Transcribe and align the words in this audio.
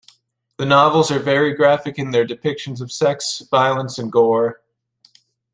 The 0.57 0.65
novels 0.65 1.11
are 1.11 1.19
very 1.19 1.53
graphic 1.53 1.99
in 1.99 2.09
their 2.09 2.25
depictions 2.25 2.81
of 2.81 2.91
sex, 2.91 3.43
violence 3.51 3.99
and 3.99 4.11
gore. 4.11 4.63